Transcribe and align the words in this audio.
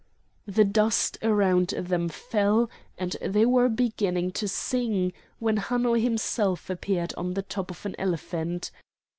The 0.47 0.65
dust 0.65 1.19
around 1.21 1.67
them 1.77 2.09
fell 2.09 2.71
and 2.97 3.15
they 3.21 3.45
were 3.45 3.69
beginning 3.69 4.31
to 4.31 4.47
sing, 4.47 5.13
when 5.37 5.57
Hanno 5.57 5.93
himself 5.93 6.71
appeared 6.71 7.13
on 7.19 7.35
the 7.35 7.43
top 7.43 7.69
of 7.69 7.85
an 7.85 7.93
elephant. 7.99 8.71